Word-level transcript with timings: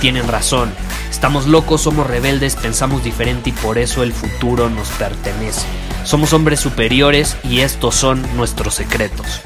tienen 0.00 0.26
razón. 0.26 0.72
Estamos 1.10 1.46
locos, 1.46 1.82
somos 1.82 2.06
rebeldes, 2.06 2.56
pensamos 2.56 3.04
diferente 3.04 3.50
y 3.50 3.52
por 3.52 3.78
eso 3.78 4.02
el 4.02 4.12
futuro 4.12 4.70
nos 4.70 4.88
pertenece. 4.92 5.66
Somos 6.04 6.32
hombres 6.32 6.58
superiores 6.58 7.36
y 7.44 7.60
estos 7.60 7.94
son 7.94 8.24
nuestros 8.36 8.74
secretos. 8.74 9.42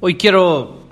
Hoy 0.00 0.16
quiero 0.16 0.82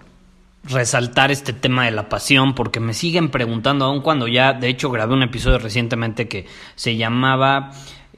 resaltar 0.62 1.30
este 1.30 1.52
tema 1.52 1.86
de 1.86 1.90
la 1.90 2.08
pasión 2.08 2.54
porque 2.54 2.78
me 2.78 2.94
siguen 2.94 3.30
preguntando, 3.30 3.86
aun 3.86 4.02
cuando 4.02 4.28
ya, 4.28 4.52
de 4.52 4.68
hecho, 4.68 4.90
grabé 4.90 5.14
un 5.14 5.22
episodio 5.22 5.58
recientemente 5.58 6.28
que 6.28 6.46
se 6.76 6.96
llamaba 6.96 7.72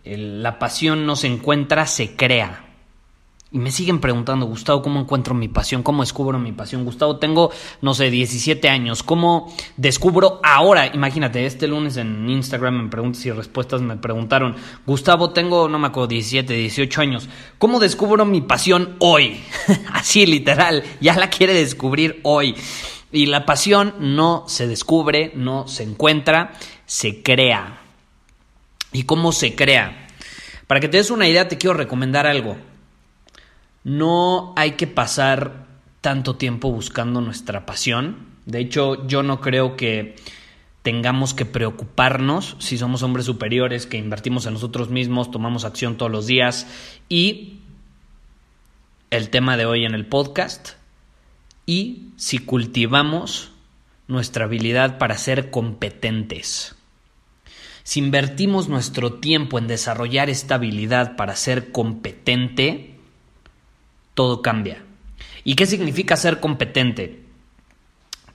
La 0.05 0.59
pasión 0.59 1.07
no 1.07 1.15
se 1.15 1.29
encuentra, 1.29 1.87
se 1.87 2.17
crea. 2.17 2.72
Y 3.55 3.59
me 3.59 3.71
siguen 3.71 4.01
preguntando, 4.01 4.47
Gustavo, 4.47 4.81
¿cómo 4.81 4.99
encuentro 4.99 5.35
mi 5.35 5.47
pasión? 5.47 5.83
¿Cómo 5.83 6.03
descubro 6.03 6.39
mi 6.39 6.53
pasión? 6.53 6.87
Gustavo, 6.87 7.19
tengo, 7.19 7.51
no 7.83 7.93
sé, 7.93 8.11
17 8.11 8.67
años. 8.71 9.03
¿Cómo 9.03 9.55
descubro 9.77 10.41
ahora? 10.43 10.87
Imagínate, 10.87 11.45
este 11.45 11.69
lunes 11.69 11.99
en 11.99 12.31
Instagram 12.31 12.81
en 12.81 12.89
preguntas 12.89 13.27
y 13.27 13.31
respuestas 13.31 13.83
me 13.83 13.99
preguntaron, 13.99 14.57
Gustavo, 14.87 15.33
tengo, 15.33 15.69
no 15.69 15.79
me 15.79 15.89
acuerdo, 15.89 16.07
17, 16.07 16.51
18 16.51 17.01
años. 17.03 17.29
¿Cómo 17.59 17.79
descubro 17.79 18.25
mi 18.25 18.41
pasión 18.41 18.97
hoy? 19.01 19.43
Así, 19.93 20.25
literal, 20.25 20.83
ya 21.03 21.15
la 21.17 21.29
quiere 21.29 21.53
descubrir 21.53 22.21
hoy. 22.23 22.57
Y 23.13 23.27
la 23.27 23.45
pasión 23.45 23.97
no 23.99 24.45
se 24.49 24.67
descubre, 24.67 25.31
no 25.35 25.69
se 25.69 25.83
encuentra, 25.83 26.55
se 26.87 27.23
crea. 27.23 27.81
¿Y 28.95 29.03
cómo 29.03 29.31
se 29.31 29.55
crea? 29.55 30.09
Para 30.67 30.81
que 30.81 30.89
te 30.89 30.97
des 30.97 31.11
una 31.11 31.29
idea, 31.29 31.49
te 31.49 31.59
quiero 31.59 31.75
recomendar 31.75 32.27
algo 32.27 32.57
no 33.85 34.53
hay 34.57 34.73
que 34.73 34.87
pasar 34.87 35.67
tanto 36.01 36.37
tiempo 36.37 36.71
buscando 36.71 37.21
nuestra 37.21 37.67
pasión. 37.67 38.27
De 38.47 38.61
hecho, 38.61 39.07
yo 39.07 39.23
no 39.23 39.41
creo 39.41 39.77
que 39.77 40.17
tengamos 40.83 41.33
que 41.33 41.45
preocuparnos 41.45 42.57
si 42.59 42.77
somos 42.77 43.03
hombres 43.03 43.27
superiores, 43.27 43.87
que 43.87 43.99
invertimos 43.99 44.47
en 44.47 44.55
nosotros 44.55 44.91
mismos, 44.91 45.31
tomamos 45.31 45.65
acción 45.65 45.97
todos 45.97 46.11
los 46.11 46.27
días. 46.27 46.67
Y 47.09 47.61
el 49.11 49.31
tema 49.31 49.57
de 49.57 49.67
hoy 49.67 49.85
en 49.85 49.95
el 49.95 50.07
podcast, 50.07 50.71
y 51.67 52.09
si 52.17 52.39
cultivamos 52.39 53.53
nuestra 54.09 54.47
habilidad 54.47 54.99
para 54.99 55.17
ser 55.17 55.51
competentes. 55.51 56.75
Si 57.85 58.01
invertimos 58.01 58.69
nuestro 58.69 59.15
tiempo 59.15 59.59
en 59.59 59.67
desarrollar 59.67 60.31
esta 60.31 60.57
habilidad 60.57 61.17
para 61.17 61.35
ser 61.37 61.73
competente, 61.73 62.92
todo 64.15 64.43
cambia. 64.43 64.83
¿Y 65.45 65.55
qué 65.55 65.67
significa 65.67 66.17
ser 66.17 66.41
competente? 66.41 67.23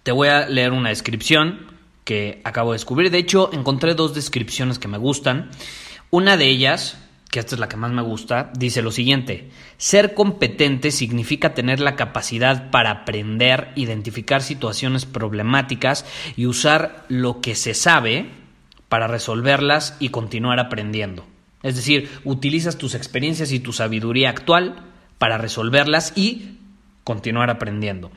Te 0.03 0.11
voy 0.11 0.27
a 0.27 0.47
leer 0.47 0.71
una 0.71 0.89
descripción 0.89 1.67
que 2.03 2.41
acabo 2.43 2.71
de 2.71 2.75
descubrir. 2.75 3.11
De 3.11 3.17
hecho, 3.17 3.49
encontré 3.53 3.93
dos 3.93 4.13
descripciones 4.13 4.79
que 4.79 4.87
me 4.87 4.97
gustan. 4.97 5.49
Una 6.09 6.37
de 6.37 6.47
ellas, 6.47 6.97
que 7.29 7.39
esta 7.39 7.55
es 7.55 7.59
la 7.59 7.67
que 7.67 7.75
más 7.75 7.91
me 7.91 8.01
gusta, 8.01 8.51
dice 8.57 8.81
lo 8.81 8.91
siguiente. 8.91 9.49
Ser 9.77 10.13
competente 10.13 10.91
significa 10.91 11.53
tener 11.53 11.81
la 11.81 11.97
capacidad 11.97 12.71
para 12.71 12.91
aprender, 12.91 13.73
identificar 13.75 14.41
situaciones 14.41 15.05
problemáticas 15.05 16.05
y 16.37 16.45
usar 16.45 17.05
lo 17.09 17.41
que 17.41 17.55
se 17.55 17.73
sabe 17.73 18.29
para 18.87 19.07
resolverlas 19.07 19.97
y 19.99 20.09
continuar 20.09 20.59
aprendiendo. 20.59 21.25
Es 21.63 21.75
decir, 21.75 22.09
utilizas 22.23 22.77
tus 22.77 22.95
experiencias 22.95 23.51
y 23.51 23.59
tu 23.59 23.73
sabiduría 23.73 24.29
actual 24.29 24.85
para 25.17 25.37
resolverlas 25.37 26.13
y 26.15 26.57
continuar 27.03 27.49
aprendiendo. 27.49 28.11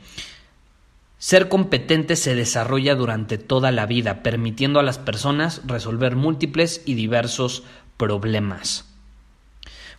Ser 1.17 1.49
competente 1.49 2.15
se 2.15 2.33
desarrolla 2.33 2.95
durante 2.95 3.37
toda 3.37 3.71
la 3.71 3.85
vida, 3.85 4.23
permitiendo 4.23 4.79
a 4.79 4.83
las 4.83 4.97
personas 4.97 5.61
resolver 5.65 6.15
múltiples 6.15 6.81
y 6.85 6.95
diversos 6.95 7.63
problemas. 7.97 8.85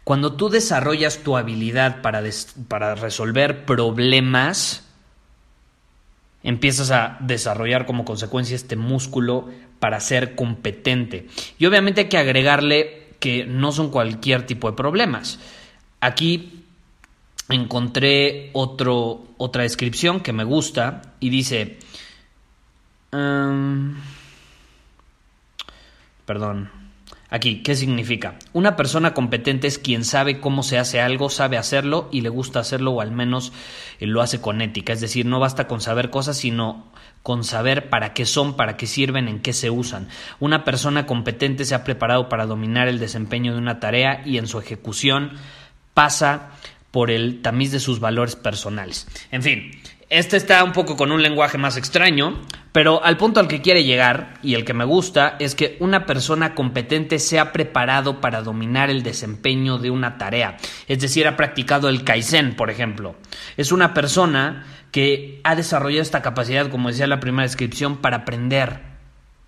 Cuando 0.05 0.33
tú 0.33 0.49
desarrollas 0.49 1.19
tu 1.19 1.37
habilidad 1.37 2.03
para, 2.03 2.23
para, 2.67 2.97
resolver 2.97 3.65
problemas, 3.65 4.85
empiezas 6.43 6.91
a 6.91 7.19
desarrollar 7.21 7.87
como 7.87 8.05
consecuencia 8.05 8.57
este 8.57 8.75
músculo 8.75 9.49
para 9.79 10.01
ser 10.01 10.35
competente. 10.35 11.29
Y 11.57 11.67
obviamente 11.67 12.01
hay 12.01 12.09
que 12.09 12.19
agregarle 12.19 13.15
que 13.21 13.47
no 13.47 13.71
son 13.71 13.91
cualquier 13.91 14.45
tipo 14.45 14.69
de 14.69 14.77
problemas. 14.77 15.39
Aquí 16.01 16.52
encontré 17.49 18.51
otro, 18.53 19.25
otra 19.37 19.63
descripción 19.63 20.21
que 20.21 20.33
me 20.33 20.45
gusta 20.45 21.03
y 21.21 21.31
dice, 21.31 21.79
em, 23.13 23.97
perdón, 26.25 26.71
aquí, 27.31 27.63
¿qué 27.63 27.75
significa? 27.75 28.37
Una 28.53 28.77
persona 28.77 29.15
competente 29.15 29.67
es 29.67 29.79
quien 29.79 30.05
sabe 30.05 30.41
cómo 30.41 30.63
se 30.63 30.79
hace 30.79 31.01
algo, 31.01 31.31
sabe 31.31 31.59
hacerlo 31.59 32.09
y 32.13 32.21
le 32.21 32.29
gusta 32.29 32.61
hacerlo 32.61 32.93
o 32.93 33.01
al 33.01 33.11
menos 33.11 33.53
eh, 34.01 34.07
lo 34.07 34.23
hace 34.23 34.41
con 34.41 34.61
ética, 34.63 34.93
es 34.93 35.01
decir, 35.01 35.27
no 35.27 35.41
basta 35.41 35.67
con 35.67 35.81
saber 35.81 36.11
cosas, 36.11 36.37
sino 36.37 36.91
con 37.23 37.45
saber 37.45 37.89
para 37.89 38.15
qué 38.15 38.27
son, 38.27 38.57
para 38.57 38.77
qué 38.77 38.87
sirven, 38.87 39.29
en 39.29 39.41
qué 39.41 39.53
se 39.53 39.71
usan. 39.71 40.09
Una 40.41 40.65
persona 40.65 41.07
competente 41.07 41.65
se 41.65 41.75
ha 41.75 41.85
preparado 41.85 42.29
para 42.29 42.47
dominar 42.47 42.89
el 42.89 42.99
desempeño 42.99 43.53
de 43.53 43.59
una 43.59 43.79
tarea 43.81 44.23
y 44.25 44.39
en 44.39 44.49
su 44.49 44.59
ejecución 44.59 45.33
pasa 45.95 46.51
por 46.93 47.11
el 47.11 47.43
tamiz 47.43 47.73
de 47.73 47.81
sus 47.81 47.99
valores 47.99 48.37
personales. 48.37 49.09
En 49.33 49.43
fin, 49.43 49.73
este 50.13 50.37
está 50.37 50.63
un 50.63 50.73
poco 50.73 50.95
con 50.95 51.11
un 51.11 51.23
lenguaje 51.23 51.57
más 51.57 51.79
extraño, 51.79 52.43
pero 52.71 53.03
al 53.03 53.17
punto 53.17 53.41
al 53.41 53.49
que 53.49 53.63
quiere 53.63 53.83
llegar, 53.83 54.35
y 54.43 54.53
el 54.53 54.67
que 54.67 54.75
me 54.75 54.85
gusta, 54.85 55.37
es 55.39 55.55
que 55.55 55.79
una 55.81 56.05
persona 56.05 56.55
competente 56.55 57.19
se 57.19 57.39
ha 57.39 57.51
preparado 57.51 58.21
para 58.21 58.43
dominar 58.43 58.91
el 58.91 59.03
desempeño 59.03 59.79
de 59.79 59.91
una 59.91 60.19
tarea. 60.19 60.59
Es 60.87 61.01
decir, 61.01 61.27
ha 61.27 61.39
practicado 61.39 61.89
el 61.89 62.05
Kaizen, 62.05 62.57
por 62.57 62.69
ejemplo. 62.69 63.17
Es 63.57 63.73
una 63.73 63.95
persona 63.95 64.67
que 64.91 65.41
ha 65.45 65.57
desarrollado 65.57 66.03
esta 66.03 66.21
capacidad, 66.21 66.69
como 66.69 66.91
decía 66.91 67.07
la 67.07 67.19
primera 67.19 67.45
descripción, 67.45 67.97
para 67.97 68.19
aprender. 68.19 68.81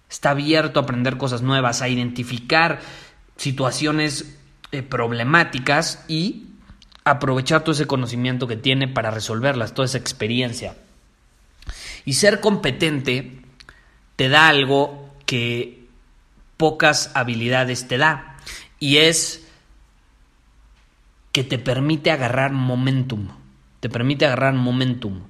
Está 0.09 0.31
abierto 0.31 0.81
a 0.81 0.85
aprender 0.85 1.19
cosas 1.19 1.43
nuevas, 1.43 1.83
a 1.83 1.91
identificar 1.91 2.81
situaciones 3.37 4.39
eh, 4.73 4.83
problemáticas 4.83 6.07
y 6.09 6.54
aprovechar 7.05 7.63
todo 7.63 7.73
ese 7.73 7.87
conocimiento 7.87 8.47
que 8.47 8.57
tiene 8.57 8.89
para 8.89 9.11
resolverlas, 9.11 9.75
toda 9.75 9.87
esa 9.87 9.99
experiencia. 9.99 10.77
Y 12.05 12.15
ser 12.15 12.41
competente 12.41 13.41
te 14.17 14.29
da 14.29 14.49
algo 14.49 15.11
que 15.27 15.87
pocas 16.57 17.11
habilidades 17.15 17.89
te 17.89 17.99
da, 17.99 18.37
y 18.79 18.99
es 18.99 19.47
que 21.33 21.45
te 21.45 21.59
permite 21.59 22.11
agarrar 22.11 22.53
momentum, 22.53 23.29
te 23.81 23.89
permite 23.89 24.25
agarrar 24.25 24.55
momentum, 24.55 25.23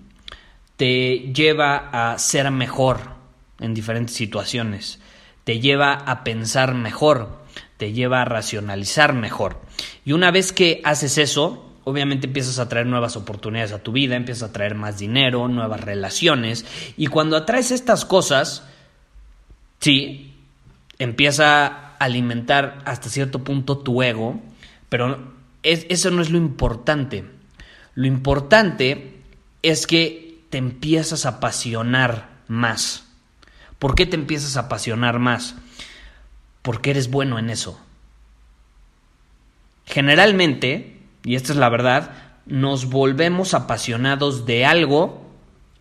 te 0.77 1.33
lleva 1.33 2.13
a 2.13 2.19
ser 2.19 2.51
mejor 2.51 3.15
en 3.59 3.75
diferentes 3.75 4.15
situaciones, 4.15 5.01
te 5.45 5.61
lleva 5.61 5.95
a 5.95 6.25
pensar 6.25 6.75
mejor, 6.75 7.44
te 7.77 7.93
lleva 7.93 8.23
a 8.23 8.25
racionalizar 8.25 9.13
mejor. 9.15 9.61
Y 10.05 10.13
una 10.13 10.31
vez 10.31 10.53
que 10.53 10.81
haces 10.85 11.19
eso, 11.19 11.71
obviamente 11.85 12.27
empiezas 12.27 12.59
a 12.59 12.69
traer 12.69 12.87
nuevas 12.87 13.17
oportunidades 13.17 13.73
a 13.73 13.83
tu 13.83 13.93
vida, 13.93 14.17
empiezas 14.17 14.51
a 14.51 14.53
traer 14.53 14.75
más 14.75 14.99
dinero, 14.99 15.49
nuevas 15.49 15.81
relaciones. 15.81 16.65
Y 16.97 17.07
cuando 17.07 17.37
atraes 17.37 17.71
estas 17.71 18.05
cosas, 18.05 18.65
sí, 19.81 20.35
empieza 20.99 21.67
a 21.67 21.97
alimentar 21.99 22.81
hasta 22.85 23.09
cierto 23.09 23.45
punto 23.45 23.79
tu 23.79 24.03
ego, 24.03 24.41
pero 24.89 25.33
eso 25.63 26.11
no 26.11 26.23
es 26.23 26.31
lo 26.31 26.39
importante. 26.39 27.25
Lo 27.95 28.07
importante 28.07 29.21
es 29.63 29.87
que 29.87 30.41
te 30.51 30.59
empiezas 30.59 31.27
a 31.27 31.31
apasionar 31.31 32.29
más. 32.49 33.07
¿Por 33.79 33.95
qué 33.95 34.07
te 34.07 34.17
empiezas 34.17 34.57
a 34.57 34.61
apasionar 34.61 35.19
más? 35.19 35.57
Porque 36.65 36.93
eres 36.93 37.11
bueno 37.11 37.39
en 37.39 37.51
eso. 37.51 37.79
Generalmente, 39.85 40.99
y 41.23 41.35
esta 41.35 41.53
es 41.53 41.59
la 41.59 41.69
verdad, 41.69 42.13
nos 42.47 42.87
volvemos 42.87 43.53
apasionados 43.53 44.47
de 44.47 44.65
algo 44.65 45.31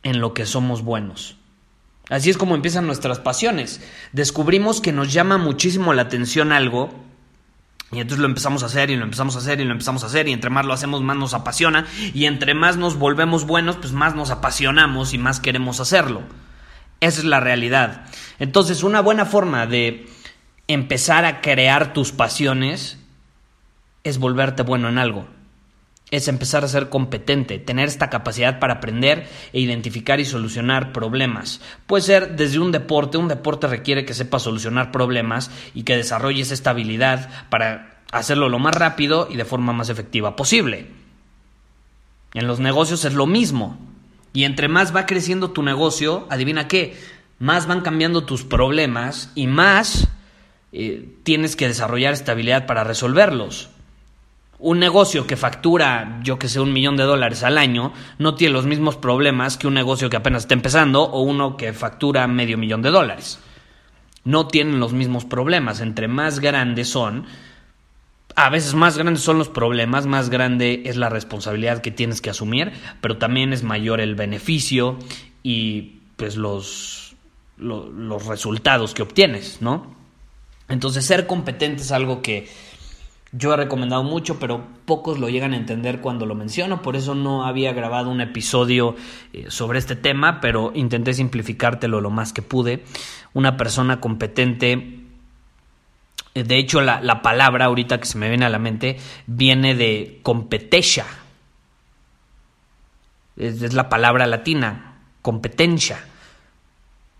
en 0.04 0.20
lo 0.20 0.34
que 0.34 0.46
somos 0.46 0.82
buenos. 0.82 1.38
Así 2.10 2.30
es 2.30 2.38
como 2.38 2.56
empiezan 2.56 2.86
nuestras 2.86 3.20
pasiones. 3.20 3.80
Descubrimos 4.12 4.82
que 4.82 4.92
nos 4.92 5.14
llama 5.14 5.38
muchísimo 5.38 5.94
la 5.94 6.02
atención 6.02 6.52
algo 6.52 6.94
y 7.94 8.02
entonces 8.02 8.20
lo 8.20 8.26
empezamos 8.26 8.64
a 8.64 8.66
hacer 8.66 8.90
y 8.90 8.98
lo 8.98 9.06
empezamos 9.06 9.36
a 9.36 9.40
hacer 9.40 9.62
y 9.62 9.64
lo 9.64 9.72
empezamos 9.72 10.04
a 10.04 10.08
hacer 10.08 10.28
y 10.28 10.34
entre 10.34 10.50
más 10.50 10.66
lo 10.66 10.74
hacemos 10.74 11.02
más 11.02 11.16
nos 11.16 11.34
apasiona 11.34 11.88
y 12.14 12.26
entre 12.26 12.56
más 12.56 12.76
nos 12.76 12.98
volvemos 12.98 13.46
buenos 13.46 13.78
pues 13.78 13.94
más 13.94 14.16
nos 14.16 14.32
apasionamos 14.32 15.14
y 15.14 15.18
más 15.18 15.40
queremos 15.40 15.80
hacerlo. 15.80 16.24
Esa 17.00 17.20
es 17.20 17.26
la 17.26 17.40
realidad. 17.40 18.06
Entonces 18.38 18.84
una 18.84 19.00
buena 19.00 19.26
forma 19.26 19.66
de 19.66 20.10
empezar 20.74 21.26
a 21.26 21.42
crear 21.42 21.94
tus 21.94 22.12
pasiones 22.12 23.00
es 24.04 24.18
volverte 24.18 24.64
bueno 24.64 24.90
en 24.90 24.98
algo 24.98 25.28
es 26.14 26.28
empezar 26.28 26.64
a 26.64 26.68
ser 26.68 26.90
competente, 26.90 27.58
tener 27.58 27.88
esta 27.88 28.12
capacidad 28.12 28.60
para 28.60 28.76
aprender 28.76 29.28
e 29.52 29.60
identificar 29.60 30.20
y 30.20 30.26
solucionar 30.26 30.94
problemas. 30.94 31.60
Puede 31.88 32.04
ser 32.04 32.36
desde 32.36 32.60
un 32.60 32.72
deporte, 32.72 33.18
un 33.18 33.28
deporte 33.28 33.66
requiere 33.66 34.06
que 34.06 34.14
sepas 34.14 34.44
solucionar 34.44 34.92
problemas 34.92 35.50
y 35.74 35.82
que 35.82 35.98
desarrolles 35.98 36.52
esta 36.52 36.70
habilidad 36.70 37.48
para 37.50 38.04
hacerlo 38.12 38.48
lo 38.48 38.60
más 38.60 38.76
rápido 38.76 39.28
y 39.28 39.38
de 39.38 39.46
forma 39.46 39.74
más 39.74 39.90
efectiva 39.90 40.36
posible. 40.36 40.86
En 42.36 42.46
los 42.46 42.60
negocios 42.60 43.06
es 43.06 43.16
lo 43.16 43.26
mismo. 43.26 43.80
Y 44.34 44.44
entre 44.44 44.68
más 44.68 44.96
va 44.96 45.08
creciendo 45.08 45.50
tu 45.50 45.64
negocio, 45.64 46.28
adivina 46.30 46.68
qué, 46.68 46.96
más 47.40 47.66
van 47.66 47.82
cambiando 47.82 48.24
tus 48.24 48.44
problemas 48.44 49.32
y 49.34 49.48
más 49.48 50.08
eh, 50.74 51.08
tienes 51.24 51.56
que 51.56 51.68
desarrollar 51.68 52.14
esta 52.14 52.34
habilidad 52.34 52.66
para 52.66 52.84
resolverlos 52.84 53.70
un 54.64 54.80
negocio 54.80 55.28
que 55.28 55.36
factura, 55.36 56.22
yo 56.24 56.40
que 56.40 56.48
sé, 56.48 56.62
un 56.62 56.72
millón 56.72 56.96
de 56.96 57.04
dólares 57.04 57.44
al 57.44 57.58
año, 57.58 57.92
no 58.18 58.36
tiene 58.36 58.54
los 58.54 58.66
mismos 58.66 58.96
problemas 58.96 59.58
que 59.58 59.68
un 59.68 59.74
negocio 59.74 60.10
que 60.10 60.16
apenas 60.16 60.44
está 60.44 60.54
empezando 60.54 61.04
o 61.04 61.22
uno 61.22 61.58
que 61.58 61.74
factura 61.74 62.26
medio 62.28 62.58
millón 62.58 62.82
de 62.82 62.90
dólares. 62.90 63.40
No 64.24 64.48
tienen 64.48 64.80
los 64.80 64.94
mismos 64.94 65.26
problemas. 65.26 65.82
Entre 65.82 66.08
más 66.08 66.40
grandes 66.40 66.88
son, 66.88 67.26
a 68.38 68.50
veces 68.50 68.74
más 68.74 68.98
grandes 68.98 69.22
son 69.22 69.38
los 69.38 69.50
problemas, 69.50 70.06
más 70.06 70.30
grande 70.30 70.84
es 70.86 70.96
la 70.96 71.10
responsabilidad 71.10 71.82
que 71.82 71.92
tienes 71.92 72.22
que 72.22 72.30
asumir, 72.30 72.72
pero 73.02 73.18
también 73.18 73.52
es 73.52 73.64
mayor 73.64 74.00
el 74.00 74.16
beneficio 74.16 74.98
y 75.44 76.00
pues 76.16 76.38
los, 76.38 77.18
los 77.58 78.26
resultados 78.28 78.94
que 78.94 79.02
obtienes, 79.02 79.62
¿no? 79.62 80.03
Entonces 80.74 81.06
ser 81.06 81.28
competente 81.28 81.84
es 81.84 81.92
algo 81.92 82.24
que 82.24 82.48
yo 83.32 83.54
he 83.54 83.58
recomendado 83.58 84.04
mucho, 84.04 84.40
pero 84.40 84.66
pocos 84.86 85.20
lo 85.20 85.30
llegan 85.30 85.54
a 85.54 85.58
entender 85.58 86.02
cuando 86.02 86.26
lo 86.26 86.34
menciono, 86.34 86.82
por 86.82 86.96
eso 86.96 87.14
no 87.14 87.46
había 87.46 87.74
grabado 87.74 88.10
un 88.10 88.22
episodio 88.22 88.96
eh, 89.34 89.46
sobre 89.50 89.78
este 89.78 89.96
tema, 89.96 90.42
pero 90.42 90.72
intenté 90.74 91.14
simplificártelo 91.14 92.02
lo 92.02 92.10
más 92.10 92.34
que 92.34 92.42
pude. 92.42 92.84
Una 93.34 93.56
persona 93.56 94.00
competente, 94.00 95.02
eh, 96.34 96.44
de 96.44 96.58
hecho 96.58 96.82
la, 96.82 97.22
palabra 97.22 97.66
ahorita 97.66 98.00
que 98.00 98.08
se 98.08 98.18
me 98.18 98.28
viene 98.28 98.46
a 98.46 98.50
la 98.50 98.60
mente 98.60 98.98
viene 99.28 99.76
de 99.76 100.22
competencia, 100.24 101.06
es, 103.38 103.62
es 103.62 103.74
la 103.74 103.90
palabra 103.90 104.26
latina, 104.26 104.96
competencia 105.22 106.04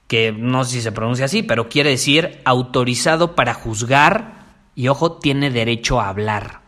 que 0.08 0.32
no 0.32 0.64
sé 0.64 0.72
si 0.72 0.82
se 0.82 0.92
pronuncia 0.92 1.26
así, 1.26 1.44
pero 1.44 1.70
quiere 1.70 1.92
decir 1.92 2.42
autorizado 2.46 3.36
para 3.36 3.54
juzgar 3.54 4.44
y 4.76 4.88
ojo, 4.88 5.14
tiene 5.14 5.52
derecho 5.52 6.02
a 6.02 6.10
hablar. 6.10 6.62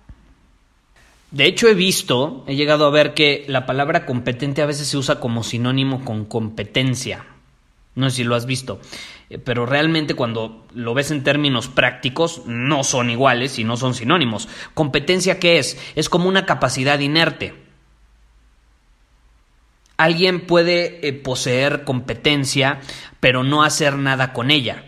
De 1.32 1.46
hecho, 1.46 1.68
he 1.68 1.74
visto, 1.74 2.44
he 2.48 2.56
llegado 2.56 2.86
a 2.86 2.92
ver 2.92 3.14
que 3.14 3.46
la 3.48 3.66
palabra 3.66 4.06
competente 4.06 4.62
a 4.62 4.68
veces 4.68 4.88
se 4.88 4.98
usa 4.98 5.20
como 5.20 5.44
sinónimo 5.44 6.06
con 6.06 6.26
competencia. 6.26 7.26
No 7.96 8.10
sé 8.10 8.18
si 8.18 8.24
lo 8.24 8.36
has 8.36 8.46
visto, 8.46 8.80
eh, 9.30 9.38
pero 9.38 9.66
realmente 9.66 10.14
cuando 10.14 10.66
lo 10.74 10.94
ves 10.94 11.12
en 11.12 11.24
términos 11.24 11.68
prácticos 11.68 12.44
no 12.46 12.84
son 12.84 13.10
iguales 13.10 13.58
y 13.58 13.64
no 13.64 13.78
son 13.78 13.96
sinónimos. 13.96 14.48
Competencia, 14.74 15.40
¿qué 15.40 15.58
es? 15.60 15.78
Es 15.96 16.10
como 16.10 16.30
una 16.30 16.46
capacidad 16.46 17.00
inerte. 17.00 17.65
Alguien 19.98 20.46
puede 20.46 21.08
eh, 21.08 21.14
poseer 21.14 21.84
competencia, 21.84 22.82
pero 23.20 23.44
no 23.44 23.64
hacer 23.64 23.98
nada 23.98 24.34
con 24.34 24.52
ella. 24.52 24.84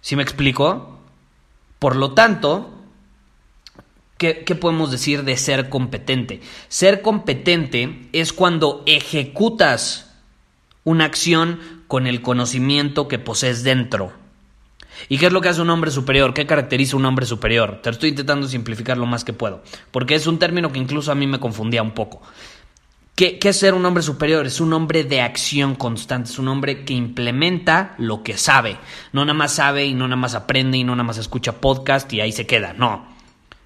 ¿Sí 0.00 0.16
me 0.16 0.22
explico? 0.22 1.00
Por 1.78 1.96
lo 1.96 2.12
tanto, 2.12 2.70
¿qué, 4.18 4.34
podemos 4.58 4.90
decir 4.90 5.24
de 5.24 5.36
ser 5.36 5.68
competente? 5.68 6.40
Ser 6.68 7.02
competente 7.02 8.08
es 8.12 8.32
cuando 8.32 8.82
ejecutas 8.86 10.14
una 10.84 11.04
acción 11.04 11.60
con 11.86 12.06
el 12.06 12.22
conocimiento 12.22 13.08
que 13.08 13.18
posees 13.18 13.62
dentro. 13.62 14.12
¿Y 15.10 15.18
qué 15.18 15.26
es 15.26 15.32
lo 15.32 15.42
que 15.42 15.50
hace 15.50 15.60
un 15.60 15.68
hombre 15.68 15.90
superior? 15.90 16.32
¿Qué 16.32 16.46
caracteriza 16.46 16.96
un 16.96 17.04
hombre 17.04 17.26
superior? 17.26 17.80
Te 17.82 17.90
estoy 17.90 18.10
intentando 18.10 18.48
simplificar 18.48 18.96
lo 18.96 19.04
más 19.04 19.24
que 19.24 19.34
puedo, 19.34 19.62
porque 19.90 20.14
es 20.14 20.26
un 20.26 20.38
término 20.38 20.72
que 20.72 20.78
incluso 20.78 21.12
a 21.12 21.14
mí 21.14 21.26
me 21.26 21.38
confundía 21.38 21.82
un 21.82 21.92
poco. 21.92 22.22
¿Qué, 23.16 23.38
es 23.42 23.58
ser 23.58 23.72
un 23.72 23.86
hombre 23.86 24.02
superior? 24.02 24.44
Es 24.44 24.60
un 24.60 24.74
hombre 24.74 25.02
de 25.02 25.22
acción 25.22 25.74
constante, 25.74 26.28
es 26.28 26.38
un 26.38 26.48
hombre 26.48 26.84
que 26.84 26.92
implementa 26.92 27.94
lo 27.96 28.22
que 28.22 28.36
sabe. 28.36 28.76
No 29.14 29.24
nada 29.24 29.32
más 29.32 29.54
sabe 29.54 29.86
y 29.86 29.94
no 29.94 30.06
nada 30.06 30.20
más 30.20 30.34
aprende 30.34 30.76
y 30.76 30.84
no 30.84 30.94
nada 30.94 31.06
más 31.06 31.16
escucha 31.16 31.58
podcast 31.58 32.12
y 32.12 32.20
ahí 32.20 32.30
se 32.30 32.46
queda. 32.46 32.74
No. 32.74 33.06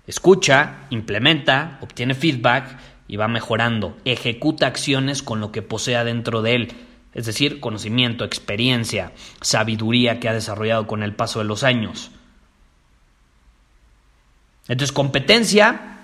Escucha, 0.07 0.87
implementa, 0.91 1.79
obtiene 1.81 2.15
feedback 2.15 2.79
y 3.09 3.17
va 3.17 3.27
mejorando. 3.27 3.97
Ejecuta 4.05 4.69
acciones 4.69 5.21
con 5.21 5.41
lo 5.41 5.51
que 5.51 5.63
posea 5.63 6.05
dentro 6.05 6.43
de 6.43 6.55
él. 6.55 6.73
Es 7.13 7.27
decir, 7.27 7.59
conocimiento, 7.59 8.25
experiencia, 8.25 9.11
sabiduría 9.41 10.21
que 10.21 10.29
ha 10.29 10.33
desarrollado 10.33 10.87
con 10.87 11.03
el 11.03 11.17
paso 11.17 11.41
de 11.41 11.47
los 11.47 11.65
años. 11.65 12.13
Entonces, 14.69 14.93
competencia 14.93 15.99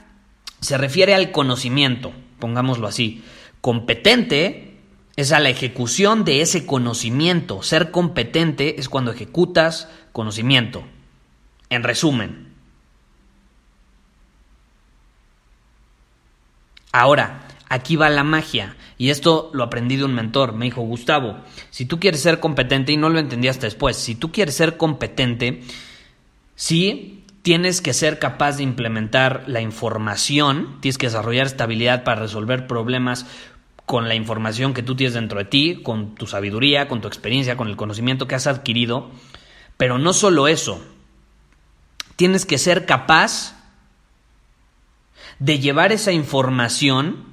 se 0.60 0.76
refiere 0.76 1.14
al 1.14 1.30
conocimiento, 1.30 2.12
pongámoslo 2.40 2.88
así. 2.88 3.22
Competente 3.60 4.76
es 5.16 5.32
a 5.32 5.40
la 5.40 5.48
ejecución 5.48 6.24
de 6.24 6.42
ese 6.42 6.66
conocimiento. 6.66 7.62
Ser 7.62 7.90
competente 7.90 8.78
es 8.78 8.88
cuando 8.88 9.12
ejecutas 9.12 9.88
conocimiento. 10.12 10.84
En 11.70 11.82
resumen. 11.82 12.54
Ahora, 16.92 17.48
aquí 17.68 17.96
va 17.96 18.08
la 18.08 18.24
magia. 18.24 18.76
Y 18.98 19.10
esto 19.10 19.50
lo 19.52 19.64
aprendí 19.64 19.96
de 19.96 20.04
un 20.04 20.14
mentor. 20.14 20.52
Me 20.52 20.66
dijo, 20.66 20.82
Gustavo, 20.82 21.38
si 21.70 21.84
tú 21.84 22.00
quieres 22.00 22.22
ser 22.22 22.40
competente, 22.40 22.92
y 22.92 22.96
no 22.96 23.08
lo 23.08 23.18
entendí 23.18 23.48
hasta 23.48 23.66
después, 23.66 23.96
si 23.96 24.14
tú 24.14 24.32
quieres 24.32 24.54
ser 24.54 24.76
competente, 24.76 25.62
sí, 26.54 27.24
tienes 27.46 27.80
que 27.80 27.94
ser 27.94 28.18
capaz 28.18 28.56
de 28.56 28.64
implementar 28.64 29.44
la 29.46 29.60
información, 29.60 30.78
tienes 30.80 30.98
que 30.98 31.06
desarrollar 31.06 31.46
estabilidad 31.46 32.02
para 32.02 32.20
resolver 32.20 32.66
problemas 32.66 33.24
con 33.84 34.08
la 34.08 34.16
información 34.16 34.74
que 34.74 34.82
tú 34.82 34.96
tienes 34.96 35.14
dentro 35.14 35.38
de 35.38 35.44
ti, 35.44 35.80
con 35.84 36.16
tu 36.16 36.26
sabiduría, 36.26 36.88
con 36.88 37.00
tu 37.00 37.06
experiencia, 37.06 37.56
con 37.56 37.68
el 37.68 37.76
conocimiento 37.76 38.26
que 38.26 38.34
has 38.34 38.48
adquirido. 38.48 39.12
Pero 39.76 39.96
no 39.96 40.12
solo 40.12 40.48
eso, 40.48 40.84
tienes 42.16 42.46
que 42.46 42.58
ser 42.58 42.84
capaz 42.84 43.54
de 45.38 45.60
llevar 45.60 45.92
esa 45.92 46.10
información 46.10 47.26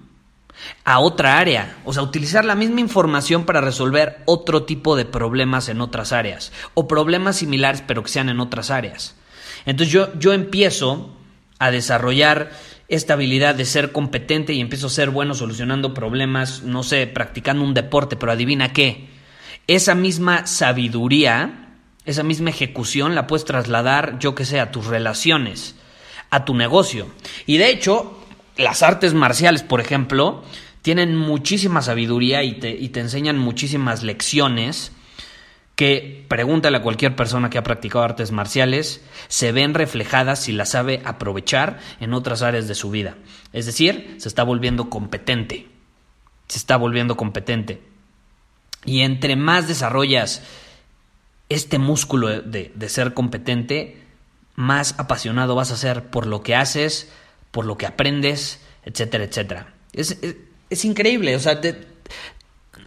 a 0.86 1.00
otra 1.00 1.40
área, 1.40 1.76
o 1.86 1.94
sea, 1.94 2.04
utilizar 2.04 2.46
la 2.46 2.54
misma 2.54 2.82
información 2.82 3.46
para 3.46 3.62
resolver 3.62 4.22
otro 4.26 4.62
tipo 4.62 4.96
de 4.96 5.06
problemas 5.06 5.70
en 5.70 5.82
otras 5.82 6.12
áreas, 6.12 6.52
o 6.76 6.88
problemas 6.88 7.38
similares 7.38 7.82
pero 7.82 8.04
que 8.04 8.12
sean 8.12 8.30
en 8.30 8.40
otras 8.42 8.70
áreas. 8.70 9.16
Entonces 9.66 9.94
yo, 9.94 10.14
yo 10.20 10.34
empiezo 10.34 11.16
a 11.60 11.72
desarrollar 11.72 12.52
esta 12.88 13.14
habilidad 13.14 13.56
de 13.56 13.66
ser 13.66 13.92
competente 13.92 14.54
y 14.54 14.62
empiezo 14.62 14.88
a 14.88 14.92
ser 14.92 15.10
bueno 15.10 15.34
solucionando 15.34 15.94
problemas, 15.94 16.64
no 16.64 16.84
sé, 16.84 17.08
practicando 17.08 17.64
un 17.64 17.74
deporte, 17.74 18.16
pero 18.16 18.32
adivina 18.32 18.74
qué, 18.74 19.08
esa 19.68 19.96
misma 19.96 20.46
sabiduría, 20.46 21.70
esa 22.06 22.24
misma 22.24 22.50
ejecución 22.50 23.16
la 23.16 23.28
puedes 23.28 23.46
trasladar, 23.46 24.20
yo 24.20 24.36
que 24.36 24.46
sé, 24.46 24.60
a 24.60 24.72
tus 24.72 24.88
relaciones, 24.88 25.76
a 26.30 26.44
tu 26.44 26.54
negocio. 26.54 27.08
Y 27.46 27.58
de 27.58 27.70
hecho, 27.70 28.20
las 28.58 28.84
artes 28.84 29.14
marciales, 29.14 29.64
por 29.64 29.80
ejemplo, 29.80 30.44
tienen 30.82 31.16
muchísima 31.16 31.82
sabiduría 31.82 32.44
y 32.44 32.60
te, 32.60 32.72
y 32.72 32.90
te 32.90 33.00
enseñan 33.00 33.40
muchísimas 33.40 34.04
lecciones 34.04 34.92
que 35.76 36.26
pregúntale 36.28 36.78
a 36.78 36.82
cualquier 36.82 37.16
persona 37.16 37.50
que 37.50 37.58
ha 37.58 37.64
practicado 37.64 38.06
artes 38.06 38.32
marciales, 38.32 39.04
se 39.28 39.52
ven 39.52 39.74
reflejadas 39.74 40.40
si 40.40 40.52
las 40.52 40.70
sabe 40.70 41.02
aprovechar 41.04 41.80
en 42.00 42.14
otras 42.14 42.42
áreas 42.42 42.68
de 42.68 42.76
su 42.76 42.92
vida. 42.92 43.16
Es 43.54 43.66
decir, 43.66 44.16
se 44.20 44.28
está 44.28 44.44
volviendo 44.44 44.90
competente. 44.90 45.68
Se 46.48 46.60
está 46.60 46.78
volviendo 46.78 47.18
competente. 47.18 47.82
Y 48.86 49.02
entre 49.02 49.36
más 49.36 49.68
desarrollas 49.68 50.44
este 51.50 51.78
músculo 51.78 52.42
de, 52.42 52.72
ser 52.88 53.14
competente, 53.14 54.02
más 54.56 54.96
apasionado 54.98 55.56
vas 55.56 55.72
a 55.72 55.78
ser 55.78 56.10
por 56.10 56.26
lo 56.26 56.42
que 56.42 56.56
haces, 56.56 57.12
por 57.52 57.66
lo 57.66 57.78
que 57.78 57.86
aprendes, 57.86 58.62
etcétera, 58.86 59.24
etcétera. 59.24 59.74
Es, 59.94 60.86
increíble, 60.86 61.36
o 61.36 61.40
sea, 61.40 61.62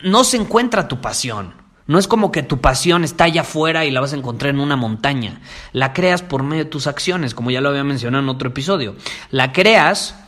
no 0.02 0.24
se 0.24 0.36
encuentra 0.36 0.88
tu 0.88 1.00
pasión. 1.00 1.65
No 1.86 1.98
es 1.98 2.08
como 2.08 2.32
que 2.32 2.42
tu 2.42 2.60
pasión 2.60 3.04
está 3.04 3.24
allá 3.24 3.42
afuera 3.42 3.84
y 3.84 3.90
la 3.90 4.00
vas 4.00 4.12
a 4.12 4.16
encontrar 4.16 4.54
en 4.54 4.60
una 4.60 4.76
montaña. 4.76 5.40
La 5.72 5.92
creas 5.92 6.22
por 6.22 6.42
medio 6.42 6.64
de 6.64 6.70
tus 6.70 6.86
acciones, 6.86 7.34
como 7.34 7.50
ya 7.50 7.60
lo 7.60 7.68
había 7.68 7.84
mencionado 7.84 8.22
en 8.24 8.28
otro 8.28 8.48
episodio. 8.48 8.96
La 9.30 9.52
creas 9.52 10.18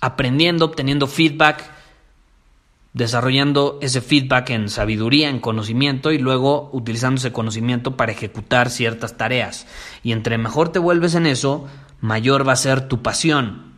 aprendiendo, 0.00 0.64
obteniendo 0.64 1.06
feedback, 1.06 1.70
desarrollando 2.92 3.78
ese 3.82 4.00
feedback 4.00 4.50
en 4.50 4.68
sabiduría, 4.68 5.28
en 5.28 5.38
conocimiento 5.38 6.12
y 6.12 6.18
luego 6.18 6.70
utilizando 6.72 7.18
ese 7.18 7.32
conocimiento 7.32 7.96
para 7.96 8.12
ejecutar 8.12 8.70
ciertas 8.70 9.16
tareas. 9.16 9.66
Y 10.02 10.12
entre 10.12 10.38
mejor 10.38 10.70
te 10.70 10.78
vuelves 10.78 11.14
en 11.14 11.26
eso, 11.26 11.66
mayor 12.00 12.48
va 12.48 12.54
a 12.54 12.56
ser 12.56 12.88
tu 12.88 13.02
pasión. 13.02 13.74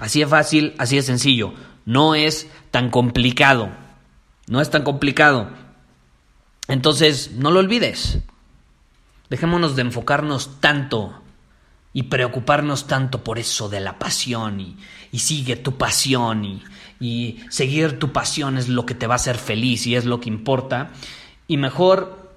Así 0.00 0.22
es 0.22 0.28
fácil, 0.28 0.74
así 0.78 0.98
es 0.98 1.06
sencillo. 1.06 1.52
No 1.84 2.14
es 2.14 2.48
tan 2.70 2.90
complicado. 2.90 3.68
No 4.48 4.60
es 4.60 4.70
tan 4.70 4.82
complicado. 4.82 5.50
Entonces, 6.68 7.32
no 7.32 7.50
lo 7.50 7.60
olvides. 7.60 8.18
Dejémonos 9.30 9.76
de 9.76 9.82
enfocarnos 9.82 10.60
tanto 10.60 11.20
y 11.92 12.04
preocuparnos 12.04 12.86
tanto 12.86 13.22
por 13.22 13.38
eso 13.38 13.68
de 13.68 13.80
la 13.80 13.98
pasión 13.98 14.60
y, 14.60 14.76
sigue 15.18 15.56
tu 15.56 15.76
pasión 15.76 16.44
y, 16.44 16.62
y 16.98 17.40
seguir 17.48 17.98
tu 17.98 18.12
pasión 18.12 18.58
es 18.58 18.68
lo 18.68 18.84
que 18.84 18.94
te 18.94 19.06
va 19.06 19.14
a 19.14 19.16
hacer 19.16 19.38
feliz 19.38 19.86
y 19.86 19.94
es 19.94 20.04
lo 20.04 20.20
que 20.20 20.28
importa. 20.28 20.90
Y 21.46 21.56
mejor, 21.56 22.32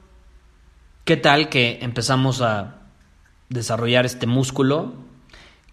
¿qué 1.05 1.17
tal 1.17 1.49
que 1.49 1.79
empezamos 1.81 2.41
a 2.41 2.81
desarrollar 3.49 4.05
este 4.05 4.27
músculo 4.27 4.93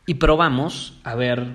y 0.06 0.14
probamos 0.14 0.94
a 1.04 1.14
ver 1.14 1.52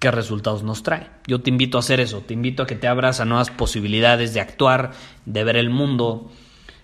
qué 0.00 0.10
resultados 0.10 0.64
nos 0.64 0.82
trae? 0.82 1.08
Yo 1.28 1.40
te 1.40 1.50
invito 1.50 1.78
a 1.78 1.80
hacer 1.80 2.00
eso, 2.00 2.22
te 2.26 2.34
invito 2.34 2.64
a 2.64 2.66
que 2.66 2.74
te 2.74 2.88
abras 2.88 3.20
a 3.20 3.24
nuevas 3.24 3.50
posibilidades 3.50 4.34
de 4.34 4.40
actuar, 4.40 4.90
de 5.26 5.44
ver 5.44 5.56
el 5.56 5.70
mundo. 5.70 6.32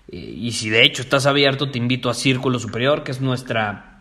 Y 0.09 0.53
si 0.53 0.69
de 0.69 0.85
hecho 0.85 1.01
estás 1.01 1.25
abierto, 1.25 1.69
te 1.69 1.77
invito 1.77 2.09
a 2.09 2.13
Círculo 2.13 2.59
Superior, 2.59 3.03
que 3.03 3.11
es 3.11 3.19
nuestra 3.19 3.97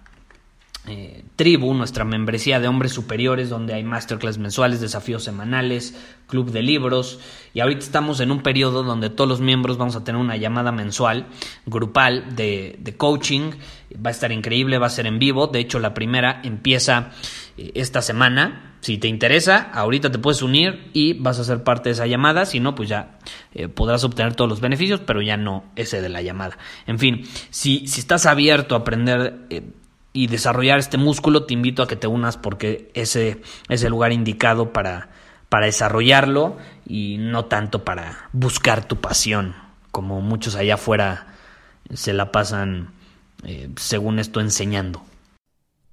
eh, 0.89 1.25
tribu, 1.35 1.75
nuestra 1.75 2.05
membresía 2.05 2.61
de 2.61 2.69
hombres 2.69 2.93
superiores, 2.93 3.49
donde 3.49 3.75
hay 3.75 3.83
masterclass 3.83 4.39
mensuales, 4.39 4.81
desafíos 4.81 5.25
semanales, 5.25 5.99
club 6.29 6.53
de 6.53 6.63
libros. 6.63 7.19
Y 7.55 7.61
ahorita 7.61 7.81
estamos 7.81 8.21
en 8.21 8.31
un 8.31 8.41
periodo 8.41 8.85
donde 8.85 9.11
todos 9.11 9.29
los 9.29 9.41
miembros 9.41 9.79
vamos 9.79 9.97
a 9.97 10.05
tener 10.05 10.21
una 10.21 10.37
llamada 10.37 10.71
mensual, 10.71 11.27
grupal, 11.67 12.37
de, 12.37 12.95
coaching. 12.97 13.51
Va 13.95 14.11
a 14.11 14.13
estar 14.13 14.31
increíble, 14.31 14.79
va 14.79 14.87
a 14.87 14.91
ser 14.91 15.07
en 15.09 15.19
vivo. 15.19 15.49
De 15.49 15.59
hecho, 15.59 15.81
la 15.81 15.93
primera 15.93 16.41
empieza 16.45 17.11
eh, 17.57 17.73
esta 17.75 18.01
semana. 18.01 18.66
Si 18.81 18.99
te 18.99 19.09
interesa, 19.09 19.71
ahorita 19.73 20.11
te 20.13 20.19
puedes 20.19 20.43
unir 20.43 20.91
y 20.93 21.15
vas 21.15 21.39
a 21.39 21.45
ser 21.45 21.65
parte 21.65 21.89
de 21.89 21.95
esa 21.95 22.07
llamada. 22.07 22.47
Si 22.47 22.61
no, 22.61 22.75
pues 22.75 22.89
ya 22.89 23.19
eh, 23.55 23.69
podrás 23.69 24.05
obtener 24.05 24.35
todos 24.35 24.49
los 24.49 24.61
beneficios, 24.61 25.01
pero 25.01 25.23
ya 25.23 25.37
no 25.37 25.65
ese 25.75 26.01
de 26.01 26.09
la 26.09 26.23
llamada. 26.23 26.59
En 26.87 26.99
fin, 26.99 27.27
si, 27.51 27.87
si 27.89 28.01
estás 28.01 28.27
abierto 28.27 28.75
a 28.75 28.79
aprender 28.79 29.47
y 30.13 30.29
desarrollar 30.29 30.79
este 30.79 30.99
músculo, 30.99 31.45
te 31.45 31.55
invito 31.55 31.83
a 31.83 31.89
que 31.89 31.97
te 31.97 32.07
unas 32.07 32.37
porque 32.37 32.91
ese 32.95 33.43
es 33.69 33.83
el 33.83 33.91
lugar 33.91 34.13
indicado 34.13 34.73
para, 34.73 35.11
para 35.49 35.67
desarrollarlo 35.67 36.57
y 36.87 37.17
no 37.19 37.45
tanto 37.45 37.85
para 37.85 38.29
buscar 38.33 38.87
tu 38.87 38.97
pasión, 38.97 39.55
como 39.91 40.21
muchos 40.21 40.55
allá 40.55 40.75
afuera 40.75 41.27
se 41.93 42.13
la 42.13 42.33
pasan, 42.33 42.93
eh, 43.45 43.69
según 43.77 44.19
esto, 44.19 44.41
enseñando. 44.41 45.03